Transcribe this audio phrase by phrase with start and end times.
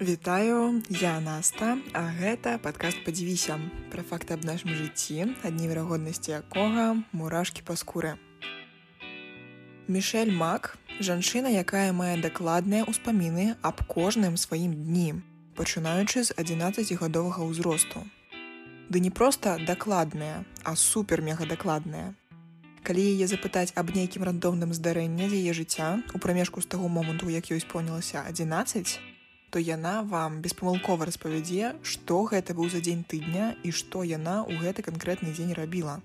[0.00, 3.58] Вітаю, я Наста, а гэта падкаст падзівіся
[3.92, 8.14] пра факты аб нашым жыцці, ад неверагоднасці якога мурашкі па скуры.
[9.92, 15.20] Мішель Мак, жанчына, якая мае дакладныя ўспаміны аб кожным сваім дні,
[15.60, 18.00] пачынаючы з 11гадовага ўзросту.
[18.88, 22.16] Ды не проста дакладная, а супермега дакладная.
[22.88, 27.28] Калі яе запытаць аб нейкім рандомным здарэнні з яе жыцця у прамежку з таго моманту,
[27.28, 29.09] як ёй спонілася 11,
[29.50, 34.62] то яна вам беспамылкова распавядзе, што гэта быў за дзень тыдня і што яна ў
[34.62, 35.98] гэты канкрэтны дзень рабіла.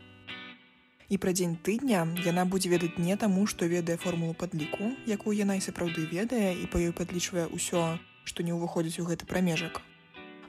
[1.10, 5.58] І пра дзень тыдня яна будзе ведаць не таму, што ведае формулу падліку, якую яна
[5.62, 7.86] і сапраўды ведае і па ёй падлічвае ўсё,
[8.26, 9.82] што не ўваходзіць у гэты прамежак,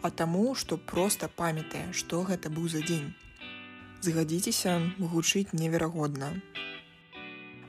[0.00, 3.12] а таму, што проста памятае, што гэта быў за дзень.
[4.00, 4.80] Згадзіцеся
[5.12, 6.32] гучыць неверагодна,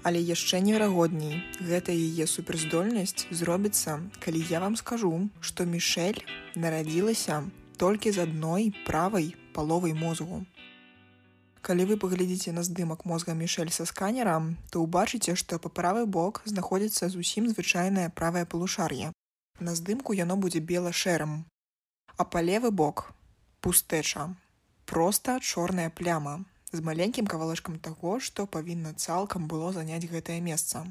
[0.07, 6.21] Але яшчэ неверагодней, гэта яе суперздольнасць зробіцца, калі я вам скажу, што Мішель
[6.55, 7.41] нарадзілася
[7.75, 10.45] толькі з адной правай паловай мозгу.
[11.59, 16.39] Калі вы паглядзіце на здымак мозга Мішель са сканерам, то ўбачыце, што па правы бок
[16.47, 19.11] знаходзіцца зусім звычайнае правае палушар'е.
[19.59, 21.43] На здымку яно будзе бела-шэрым.
[22.15, 23.11] А па левы бок
[23.59, 24.31] пустэча,
[24.85, 26.45] проста чорная пляма,
[26.77, 30.85] з маленькім кавалачкам таго, што павінна цалкам было заняць гэтае месца.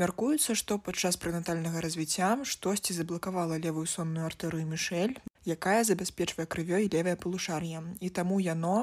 [0.00, 7.16] Мяркуецца, што падчас прэнатальнага развіцця штосьці заблакавала левую сонную артэрыю Мішель, якая забяспечвае крывёй левае
[7.24, 8.76] палушар'е, і таму яно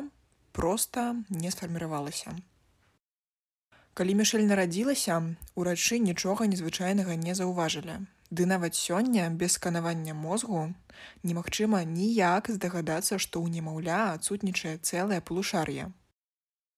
[0.52, 2.36] проста не сфарміравалася.
[3.98, 5.18] Калі Мішель нарадзілася,
[5.56, 7.98] урачы нічога незвычайнага не заўважылі.
[8.30, 10.74] Ды нават сёння без сканавання мозгу
[11.24, 15.90] немагчыма ніяк здагадацца, што ў немаўля адсутнічае цэлае полушар'е.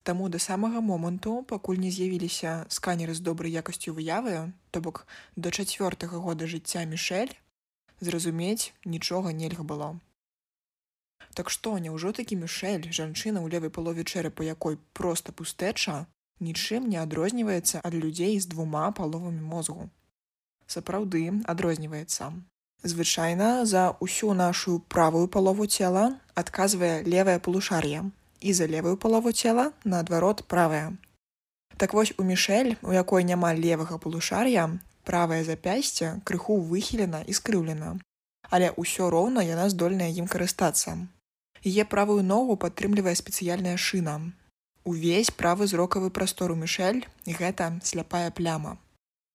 [0.08, 4.38] Таму да самага моманту, пакуль не з'явіліся сканеры з добрай якасцю выявы,
[4.72, 5.04] то бок
[5.36, 7.36] да чацвёртага года жыцця Мішель,
[8.00, 10.00] зразумець нічога нельга было.
[11.36, 16.08] Так што няўжо такі Мішель, жанчына ў левай палове чэрапа якой проста пустэча,
[16.40, 19.92] нічым не адрозніваецца ад людзей з двума паловамі мозгу
[20.74, 22.32] сапраўды адрозніваецца.
[22.84, 28.10] Звычайна за ўсю нашу правую палову цела адказвае левае полушар'е
[28.42, 30.98] і за левую палову цела наадварот правая.
[31.78, 34.70] Так вось у мішель, у якой няма левага полушар'я,
[35.04, 37.98] правае запясце крыху выхілена і скрыўлена.
[38.50, 40.98] Але ўсё роўна яна здольная ім карыстацца.
[41.62, 44.34] Яе правую ногу падтрымлівае спецыяльная шына.
[44.84, 48.78] Увесь правы зрокавы прастору мішель гэта сляпая пляма.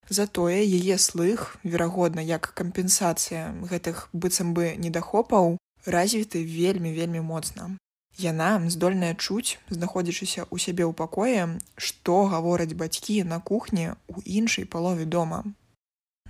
[0.08, 7.74] Затое яе слых, верагодна, як кампенсацыя гэтых быццам бы недахопаў развіты вельмі вельмі моцна.
[8.16, 14.64] Яна здольная чуць, знаходзячыся ў сябе ў пакоі, што гавораць бацькі на кухні ў іншай
[14.64, 15.44] палове дома.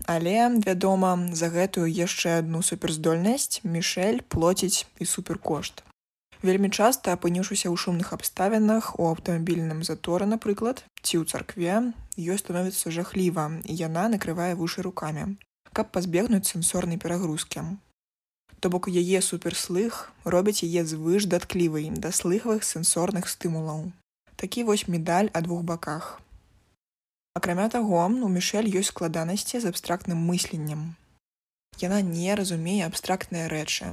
[0.04, 0.36] Але,
[0.66, 5.85] вядома, за гэтую яшчэ адну суперздольнасць Мішель плоціць і суперкошт.
[6.46, 11.78] Вельмі часта апынюшыся ў шумных абставінах у аўтамабільным заторы, напрыклад, ці ў царкве
[12.22, 15.24] ёй становіцца жахліва і яна накрывае вушы рукамі,
[15.74, 17.64] каб пазбегнуць сэнсорнай перагрузкі.
[18.60, 23.90] То бок яе суперслых робяць яе звыш датклівай да слыхавых сэнсорных стымулаў.
[24.38, 26.20] Такі вось медаль ад двух баках.
[27.34, 30.94] Акрамя таго, у Мішель ёсць складанасці з абстрактным мысленнем.
[31.82, 33.90] Яна не разумее абстрактныя рэчы,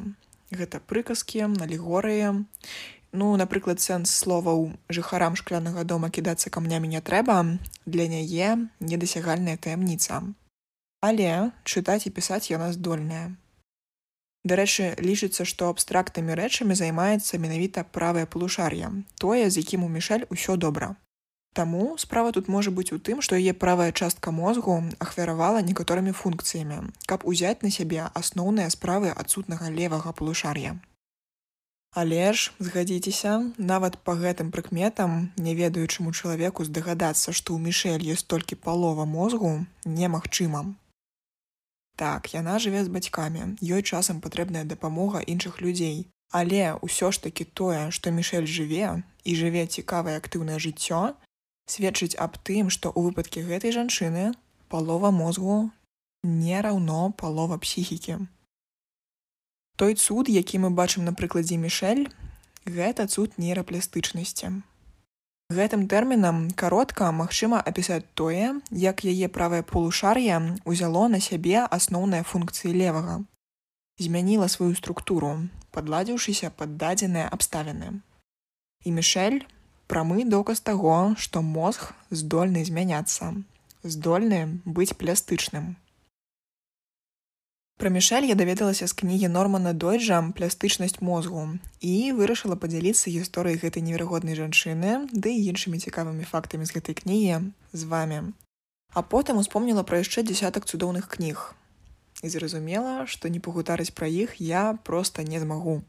[0.58, 2.46] гэта прыказкі налігорыі
[3.14, 7.38] ну напрыклад сэнс словаў жыхарам шклянага дома кідацца камнямі не трэба.
[7.86, 10.24] Для няе недасягальная таямніца.
[11.02, 13.38] Але чытаць і пісаць яна здольная.
[14.44, 18.92] Дарэчы лічыцца што абстрактнымі рэчамі займаецца менавіта правае полушар'е
[19.24, 20.96] тое з якім у мішель усё добра
[21.54, 26.80] Таму справа тут можа быць у тым, што яе правая частка мозгу ахвяравала некаторымі функцыямі,
[27.06, 30.74] каб узяць на сябе асноўныя справы адсутнага левага полушар'я.
[31.94, 38.26] Але ж згадзіцеся, нават па гэтым прыкметам, не ведаючаму чалавеку здагадацца, што ў мішель ёсць
[38.26, 39.52] толькі палова мозгу
[39.86, 40.74] немагчыма.
[41.96, 46.10] Так, яна жыве з бацькамі, ёй часам патрэбная дапамога іншых людзей.
[46.34, 51.14] Але ўсё ж такі тое, што мішель жыве і жыве цікавае актыўнае жыццё,
[51.68, 54.34] сведчыць аб тым, што ў выпадкі гэтай жанчыны
[54.68, 55.70] палова мозгу
[56.24, 58.20] не раўно палова псіхікі.
[59.76, 62.08] Той цуд, які мы бачым на прыкладзе мішель,
[62.66, 64.62] гэта цуд нейрапластычнасці.
[65.54, 72.74] Гэтым тэрмінам каротка магчыма апісаць тое, як яе правае полушар'е ўзяло на сябе асноўныя функцыі
[72.74, 73.22] левага.
[74.00, 78.02] Змяніла сваю структуру, падладзіўшыся пад дадзеныя абставіны.
[78.86, 79.44] І мішель
[79.88, 83.34] прамы доказ таго, што мозг здольны змяняцца,
[83.84, 85.76] здольны быць плястычным.
[87.78, 91.48] Пра мішель я даведалася з кнігі нормана дойджа плястычнасць мозгу
[91.82, 97.42] і вырашыла падзяліцца гісторыяй гэтай неверагоднай жанчыны ды і іншымі цікавымі фактамі з гэтай кнігі
[97.74, 98.22] з вами
[98.94, 101.56] а потым успомніла пра яшчэ дзясятак цудоўных кніг.
[102.22, 105.82] І зразумела што не пагутарыць пра іх я проста не змагу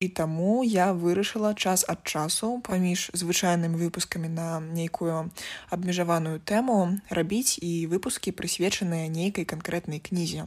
[0.00, 5.30] І таму я вырашыла час ад часу паміж звычайнымі выпускамі на нейкую
[5.74, 6.76] абмежаваную тэму
[7.10, 10.46] рабіць і выпускі прысвечаныя нейкай канкрэтнай кнізе.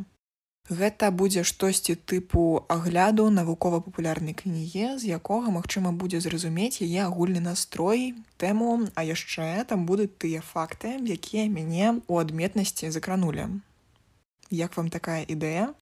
[0.71, 8.15] Гэта будзе штосьці тыпу агляду навукова-папулярнай кнігі, з якога магчыма будзе зразумець яе агульны настрой,
[8.39, 13.51] тэму, а яшчэ там будуць тыя факты, якія мяне ў адметнасці закранулі.
[14.47, 15.75] Як вам такая ідэя?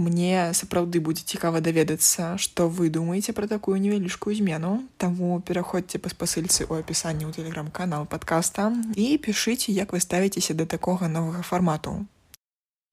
[0.00, 4.70] Мне сапраўды будзе цікава даведацца, што вы думаеце пра такую невялічкую змену.
[4.96, 10.64] Таму пераходзьце па спасыльцы ў апісанні ў тэлеграм-канал падкаста і пішыце, як вы ставіцеся да
[10.64, 11.92] такога новага фармату.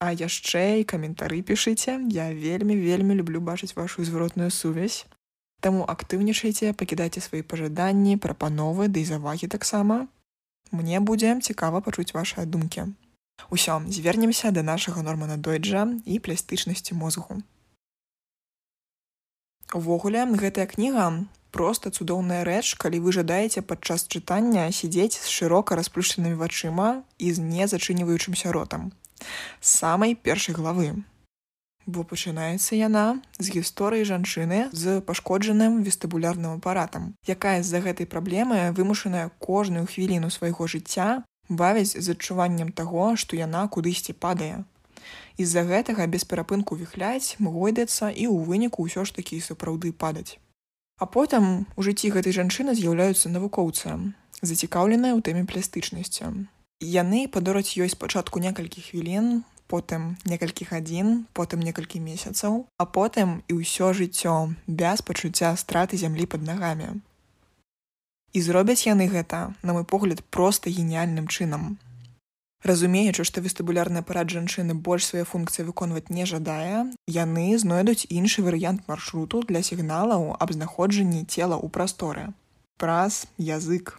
[0.04, 5.08] А яшчэ і каментары пішыце, я вельмі вельмі люблю бачыць вашу зваротную сувязь.
[5.64, 10.12] Таму актыўнічайце, пакідайце свае пажаданні, прапановы ды да завагі таксама.
[10.76, 12.92] Мне будзе цікава пачуць вашыя думкі.
[13.50, 17.42] Усё, звернемся да нашага нормана дойджа і плястычнасці мозгу.
[19.74, 26.38] Увогуле, гэтая кніга проста цудоўная рэч, калі вы жадаеце падчас чытання сядзець з шырока расплюшчанымі
[26.40, 28.92] вачыма і з незачыніваючымся ротам.
[29.60, 31.04] Самай першай главы.
[31.88, 39.32] Бо пачынаецца яна з гісторыі жанчыны з пашкоджаным вестыбулярным апаратам, якая з-за гэтай праблемы вымушаная
[39.40, 44.64] кожную хвіліну свайго жыцця бавіць з адчуваннем таго, што яна кудысьці падае.
[45.38, 50.40] З-за гэтага без перапынку віхляць, гойдацца і ў выніку ўсё ж такі сапраўды падаць.
[50.98, 53.94] А потым у жыцці гэтай жанчыны з'яўляюцца навукоўцы,
[54.42, 56.50] зацікаўленыя ў тэме плястычнасці.
[56.82, 63.62] Яны падораць ёй спачатку некалькі хвілін, потым некалькі гадзін, потым некалькі месяцаў, а потым і
[63.62, 66.98] ўсё жыццё без пачуцця страты зямлі пад нагамі.
[68.38, 71.78] І зробяць яны гэта, на мой погляд проста геніяльным чынам.
[72.70, 76.86] Разумеючы, што вестыбулярны апарат жанчыны больш свае функцыі выконваць не жадае,
[77.18, 82.28] яны знойдуць іншы варыянт маршруту для сігналаў аб знаходжанні цела ў прасторы.
[82.78, 83.98] Праз язык.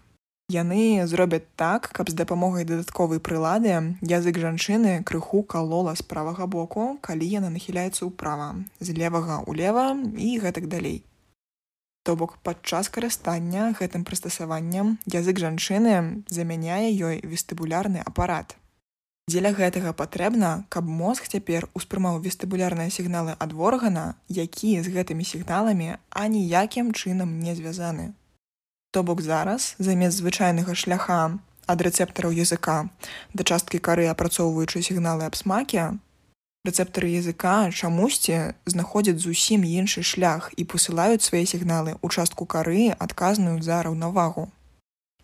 [0.55, 3.75] Яны зробяць так, каб з дапамогай дадатковай прылады
[4.07, 10.39] язык жанчыны крыху калола з правага боку, калі яна нахіляецца ўправа, з левага ўлева і
[10.47, 11.03] гэтак далей.
[12.09, 18.57] То бок падчас карыстання гэтым прыстасаваннем язык жанчыны замяняе ёй вестыбулярны апарат.
[19.29, 26.01] Дзеля гэтага патрэбна, каб мозг цяпер успрымаў вестыбулярныя сігналы ад органа, якія з гэтымі сігналамі
[26.09, 28.17] аніякім чынам не звязаны.
[28.91, 31.37] То бок зараз замест звычайнага шляха
[31.69, 32.89] ад рэцэптараў языка
[33.37, 35.93] да часткі кары апрацоўваючы сігналы аб смаке,
[36.67, 43.61] рэцэптары языка чамусьці знаходзяць зусім іншы шлях і посылаюць свае сігналы ў частку кары адказную
[43.63, 44.49] за раўнавагу.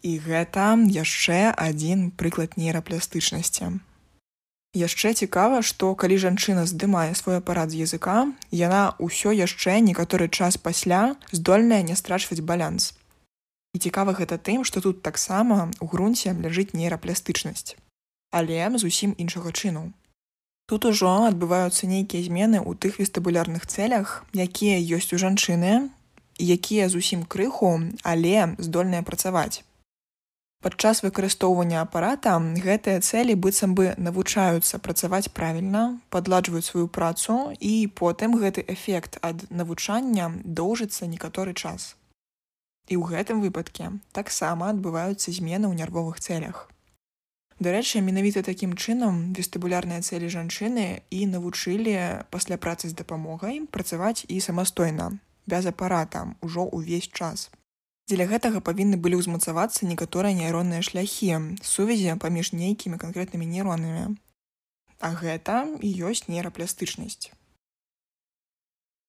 [0.04, 3.80] І гэта яшчэ адзін прыклад нейраплястычнасці.
[4.74, 10.58] Яшчэ цікава, што калі жанчына здымае свой апарат з языка, яна ўсё яшчэ некаторы час
[10.58, 12.92] пасля здольная не страчваць балянс.
[13.74, 17.78] І цікава гэта тым, што тут таксама ў грунце ляжыць нейраплястычнасць,
[18.34, 19.94] але зусім іншага чыну.
[20.66, 25.92] Тут ужо адбываюцца нейкія змены ў тых вестыбулярных цэлях, якія ёсць у жанчыны,
[26.40, 29.60] якія зусім крыху, але здольныя працаваць.
[30.64, 38.40] Падчас выкарыстоўвання апарата гэтыя цэлі быццам бы навучаюцца працаваць правільна, падладжваюць сваю працу і потым
[38.40, 41.92] гэты эфект ад навучання доўжыцца некаторы час.
[42.88, 46.72] І ў гэтым выпадке таксама адбываюцца змены ў нервовых цэлях.
[47.62, 54.40] Дарэчы, менавіта такім чынам вестыбулярныя цэлі жанчыны і навучылі пасля працы з дапамогай працаваць і
[54.42, 57.54] самастойна, без апарата ўжо ўвесь час.
[58.10, 64.18] Дзеля гэтага павінны былі ўзмацавацца некаторыя нейронныя шляхі, сувязі паміж нейкімі канкрэтнымі нейронамі.
[64.98, 67.30] А гэта і ёсць нейраплястычнасць.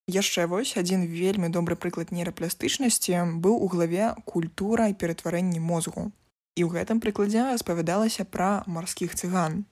[0.06, 6.14] Яшчэ вось адзін вельмі добры прыклад нейраплястычнасці быў у главе культура і ператварэнні мозгу
[6.56, 9.66] і ў гэтым прыкладзе распавядалася пра марскіх цыган.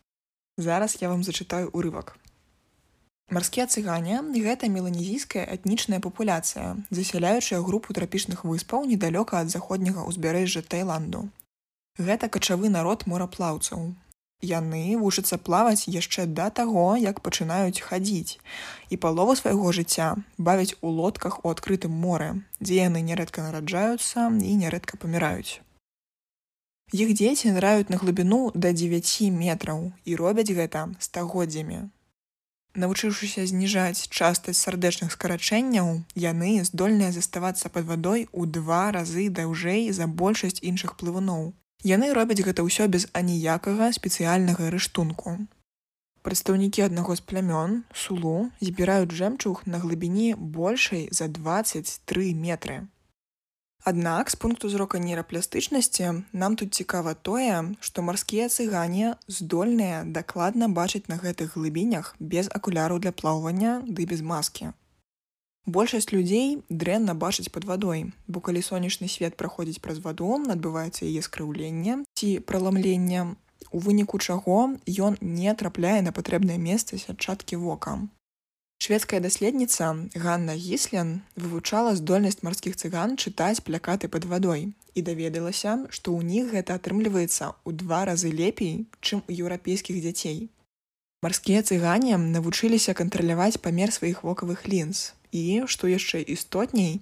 [0.57, 2.17] Зараз я вам зачытаю урывак.
[3.31, 11.31] Марскія цыгане гэта меланезійская этнічная папуляцыя, засяляючая групу трапічных выспаў недалёка ад заходняга ўзбярэжжа Таіланду.
[11.97, 13.95] Гэта качавы народ мораплаўцаў.
[14.43, 18.43] Яны вучацца плаваць яшчэ да таго, як пачынаюць хадзіць.
[18.91, 24.55] І палову свайго жыцця бавяць у лодках у адкрытым моры, дзе яны нярэдка нараджаюцца і
[24.59, 25.63] нярэдка паміраюць.
[26.93, 31.89] Іх дзеці ныраюць на глыбіну да 9 метраў і робяць гэта стагоддзямі.
[32.83, 40.05] Навучыўшыся зніжаць частаць сардэчных скарачэнняў, яны здольныя заставацца пад вадой ў два разы даўжэй за
[40.21, 41.53] большасць іншых плывуноў.
[41.81, 45.37] Яны робяць гэта ўсё без аніякага спецыяльнага рыштунку.
[46.21, 52.85] Прадстаўнікі аднаго з плямён сулу збіраюць жэмчуг на глыбіні большай за 23 метры.
[53.83, 61.11] Аднак з пункту зрока нейрапластычнасці нам тут цікава тое, што марскія цыгане здольныя дакладна бачыць
[61.11, 64.71] на гэтых глыбінях без акуляраў для плаўвання ды без маскі.
[65.67, 71.19] Большасць людзей дрэнна бачыць пад вадой, бо калі сонечны свет праходзіць праз ваду, адбываецца яе
[71.19, 73.35] скрыўленне ці праламленне,
[73.71, 77.99] у выніку чаго ён не трапляе на патрэбнае месца сятчаткі вока.
[78.83, 86.11] Шведская даследніца Ганна Гіслен вывучала здольнасць марскіх цыган чытаць плякаты пад вадой і даведалася, што
[86.11, 90.51] ў них гэта атрымліваецца ў два разы лепей, чым у еўрапейскіх дзяцей.
[91.23, 96.99] Марскія цыгане навучыліся кантраляваць памер сваіх вокавых лінз і, што яшчэ істотней,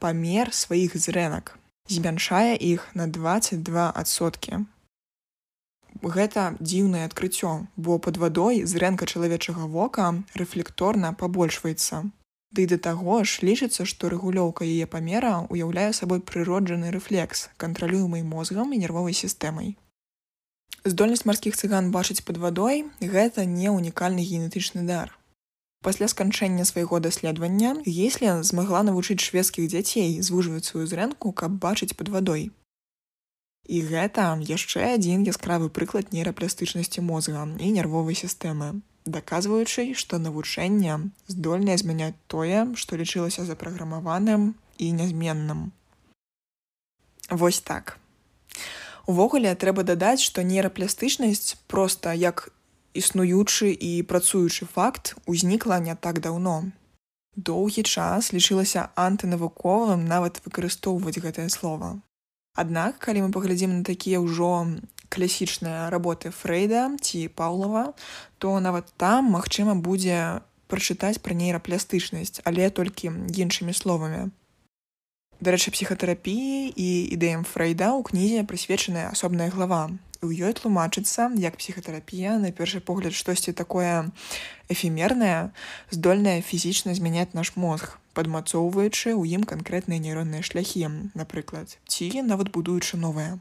[0.00, 1.58] памер сваіх зрэнак,
[1.92, 4.64] змяншае іх на 22 адсоткі
[6.02, 12.04] гэта дзіўнае адкрыццё, бо пад вадой зрэнка чалавечага вока рэфлекторна пабольшваецца.
[12.52, 18.72] Ды да таго ж лічыцца, што рэгулёўка яе памера ўяўляе сабой прыроджаны рэфлекс, кантралюемый мозгам
[18.72, 19.76] і нервовай сістэмай.
[20.84, 25.12] Здольнасць марскіх цыган бачыць пад вадой гэта не ўнікальны генетычны дар.
[25.82, 32.08] Пасля сканчэння свайго даследавання Геслі змагла навучыць шведскіх дзяцей звужваць сваю зрэнку, каб бачыць пад
[32.08, 32.50] вадой.
[33.68, 41.76] І гэта яшчэ адзін яскравы прыклад нейрапластычнасці мозга і нервовай сістэмы, даказваючы, што навучэнне здольнае
[41.76, 45.72] змяняць тое, што лічылася запраграмаваным і нязменным.
[47.28, 47.98] Вось так.
[49.04, 52.48] Увогуле трэба дадаць, што нейрапластычнасць проста як
[52.96, 56.72] існуючы і працуючы факт узнікла не так даўно.
[57.36, 62.00] Доўгі час лічылася антынавуковым нават выкарыстоўваць гэтае слово.
[62.58, 64.66] Аднак калі мы паглядзім на такія ўжо
[65.14, 67.94] класічныя работы фрейда ці паўлава
[68.42, 74.28] то нават там магчыма будзе прачытаць пра нейрапластычнасць але толькі іншымі словамі
[75.40, 79.94] дарэчы псіхатэрапіі і ідэям фрейда ў кнізе прысвечаная асобная глава.
[80.18, 84.10] У ёй тлумачыцца як псіхатэрапія на першы погляд штосьці такое
[84.66, 85.54] эфемернае
[85.94, 90.82] здольная фізічна змяняць наш мозг падмацоўваючы ў ім канкрэтныя нейронныя шляхі,
[91.14, 93.38] напрыклад, ці нават будуючы новыя.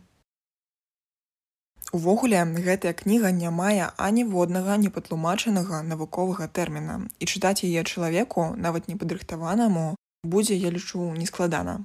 [1.97, 6.97] Увогуле гэтая кніга не мае аніводнага непатлумачанага навуковага тэрміна.
[7.19, 11.77] І чытаць яе чалавеку нават непадрыхтаванаму будзе я лічу нескладана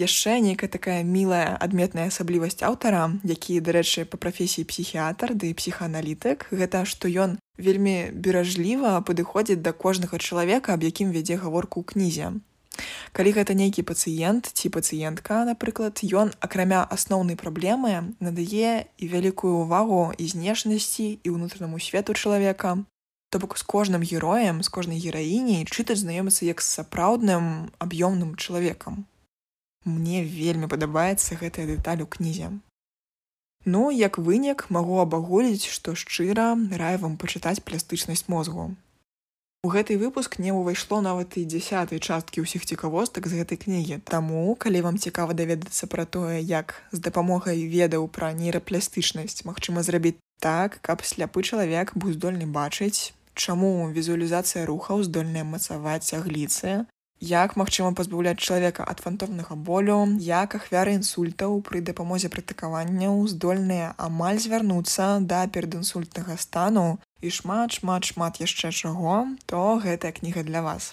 [0.00, 6.82] яшчэ нейкая такая мілая адметная асаблівасць аўтара які дарэчы па прафесіі псіхіятр ды псіхааналітык гэта
[6.82, 12.26] што ён вельмі беражліва падыходзіць да кожнага чалавека аб якім вядзе гаворку ў кнізе.
[13.14, 20.10] Калі гэта нейкі пацыент ці пацыентка напрыклад ён акрамя асноўнай праблемы надае і вялікую ўвагу
[20.18, 22.82] і знешнасці і ўнутранаму свету чалавека
[23.30, 29.06] то бок з кожным героем з кожнай гераіняй чытаць знаёміцца як з сапраўдным аб'ёмным чалавекам
[29.84, 32.48] Мне вельмі падабаецца гэтая дэталь у кнізе.
[33.64, 38.72] Ну, як вынік магу абагуліць, што шчыра раю вам пачытаць пластычнасць мозгу.
[39.64, 43.96] У гэты выпуск не ўвайшло нават і дзясятай часткі ўсіх цікавостак з гэтай кнігі.
[44.04, 50.20] Таму, калі вам цікава даведацца пра тое, як з дапамогай ведаў пра нейрапластычнасць магчыма зрабіць
[50.44, 56.84] так, каб сляпы чалавек быў здольны бачыць, чаму візуалізацыя рухаў здольная мацаваць цягліцы,
[57.28, 64.40] як магчыма пазбаўляць чалавека ад фантомнага болю, як ахвяры інсультаў пры дапамозе практыкаванняў здольныя амаль
[64.46, 66.84] звярнуцца да перадінсультнага стану
[67.20, 69.16] і шмат шмат шмат яшчэ чаго,
[69.46, 70.92] то гэтая кніга для вас.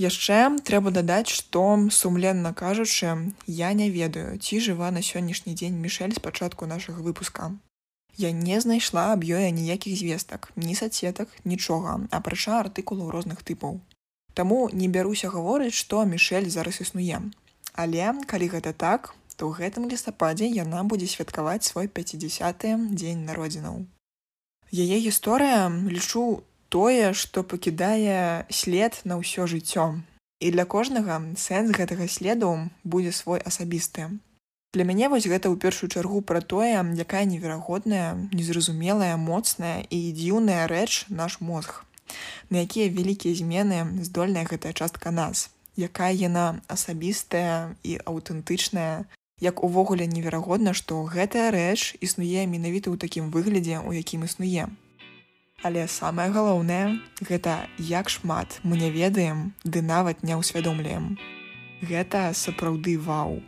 [0.00, 3.12] Яшчэ трэба дадаць, што сумленна кажучы,
[3.46, 7.52] я не ведаю, ці жыва на сённяшні дзень мішель з пачатку нашага выпуска.
[8.16, 13.80] Я не знайшла аб ёй аніякіх звестак, ні сацетак, нічога, апрача артыкулаў розных тыпаў.
[14.34, 17.20] Таму не бяруся гаворыць, што Мішель зараз існуе.
[17.72, 22.64] Але калі гэта так, то ў гэтым лістападзе яна будзе святкаваць свой 50
[22.96, 23.84] дзень народзінаў.
[24.72, 30.00] Яе гісторыя лічу тое, што пакідае след на ўсё жыццё.
[30.40, 34.08] І для кожнага сэнс гэтага следу будзе свой асабісты.
[34.72, 40.64] Для мяне вось гэта ў першую чаргу пра тое, якая неверагодная, незразумелая, моцная і дзіўная
[40.72, 41.84] рэч наш мозг
[42.50, 49.08] на якія вялікія змены здольная гэтая частка нас якая яна асабістая і аўтэнтычная
[49.40, 54.70] як увогуле неверагодна што гэтая рэч існуе менавіта ў такім выглядзе у якім існуе
[55.62, 61.14] Але самае галоўнае гэта як шмат мы не ведаем, ды нават не ўсвядомлюем.
[61.86, 63.38] Гэта сапраўды вау.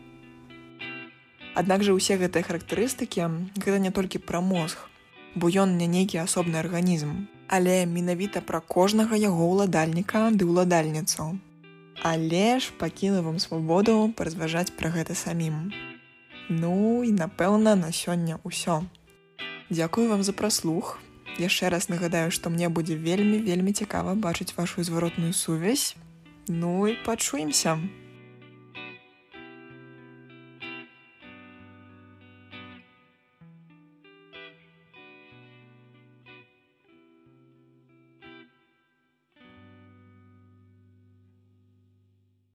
[1.59, 3.27] Аднак жа ўсе гэтыя характарыстыкі
[3.59, 4.87] гэта не толькі пра мозг,
[5.35, 11.39] бо ён не нейкі асобны арганізм, але менавіта пра кожнага яго ўладальніка ды ўладальніцу.
[12.03, 15.73] Але ж пакіну вам свабоду паразважаць пра гэта самім.
[16.49, 18.85] Ну і напэўна на сёння ўсё.
[19.71, 20.99] Дзякую вам за праслух,
[21.39, 25.97] яшчэ раз нагадаю што мне будзе вельмі вельмі цікава бачыць вашу зваротную сувязь
[26.49, 27.79] ну і пачуемся